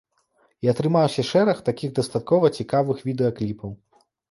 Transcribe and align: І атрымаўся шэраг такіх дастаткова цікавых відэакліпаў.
І 0.65 0.69
атрымаўся 0.71 1.25
шэраг 1.33 1.61
такіх 1.69 1.93
дастаткова 2.01 2.53
цікавых 2.59 3.07
відэакліпаў. 3.11 3.79